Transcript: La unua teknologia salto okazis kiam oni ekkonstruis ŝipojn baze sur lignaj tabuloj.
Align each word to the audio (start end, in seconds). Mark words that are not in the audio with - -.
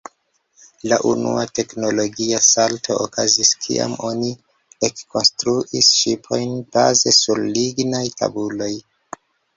La 0.91 0.97
unua 1.09 1.41
teknologia 1.59 2.39
salto 2.45 2.97
okazis 3.03 3.51
kiam 3.65 3.93
oni 4.09 4.31
ekkonstruis 4.89 5.93
ŝipojn 5.99 6.57
baze 6.79 7.15
sur 7.19 7.43
lignaj 7.59 8.05
tabuloj. 8.23 8.73